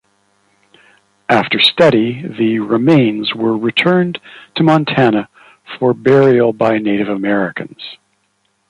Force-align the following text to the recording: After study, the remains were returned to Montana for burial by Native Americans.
After 1.29 1.59
study, 1.59 2.23
the 2.27 2.57
remains 2.57 3.35
were 3.35 3.55
returned 3.55 4.19
to 4.55 4.63
Montana 4.63 5.29
for 5.77 5.93
burial 5.93 6.53
by 6.53 6.79
Native 6.79 7.07
Americans. 7.07 7.99